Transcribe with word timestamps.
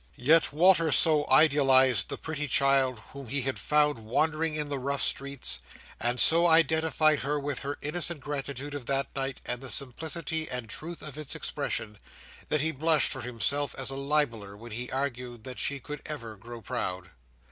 Yet 0.17 0.51
Walter 0.51 0.91
so 0.91 1.27
idealised 1.29 2.09
the 2.09 2.17
pretty 2.17 2.47
child 2.47 3.01
whom 3.13 3.27
he 3.27 3.43
had 3.43 3.59
found 3.59 3.99
wandering 3.99 4.55
in 4.55 4.67
the 4.67 4.79
rough 4.79 5.03
streets, 5.03 5.59
and 5.99 6.19
so 6.19 6.47
identified 6.47 7.19
her 7.19 7.39
with 7.39 7.59
her 7.59 7.77
innocent 7.83 8.19
gratitude 8.19 8.73
of 8.73 8.87
that 8.87 9.15
night 9.15 9.41
and 9.45 9.61
the 9.61 9.69
simplicity 9.69 10.49
and 10.49 10.67
truth 10.67 11.03
of 11.03 11.19
its 11.19 11.35
expression, 11.35 11.99
that 12.49 12.61
he 12.61 12.71
blushed 12.71 13.11
for 13.11 13.21
himself 13.21 13.75
as 13.77 13.91
a 13.91 13.95
libeller 13.95 14.57
when 14.57 14.71
he 14.71 14.89
argued 14.89 15.43
that 15.43 15.59
she 15.59 15.79
could 15.79 16.01
ever 16.07 16.35
grow 16.35 16.61
proud. 16.61 17.11